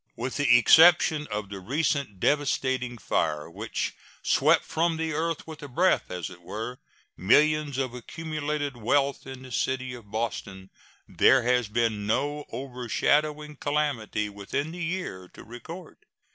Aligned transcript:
With 0.15 0.37
the 0.37 0.57
exception 0.57 1.27
of 1.27 1.49
the 1.49 1.59
recent 1.59 2.19
devastating 2.19 2.97
fire 2.97 3.47
which 3.51 3.93
swept 4.23 4.65
from 4.65 4.97
the 4.97 5.13
earth 5.13 5.45
with 5.45 5.61
a 5.61 5.67
breath, 5.67 6.09
as 6.09 6.31
it 6.31 6.41
were, 6.41 6.79
millions 7.15 7.77
of 7.77 7.93
accumulated 7.93 8.75
wealth 8.75 9.27
in 9.27 9.43
the 9.43 9.51
city 9.51 9.93
of 9.93 10.09
Boston, 10.09 10.71
there 11.07 11.43
has 11.43 11.67
been 11.67 12.07
no 12.07 12.45
overshadowing 12.51 13.57
calamity 13.57 14.27
within 14.27 14.71
the 14.71 14.83
year 14.83 15.27
to 15.35 15.43
record. 15.43 15.97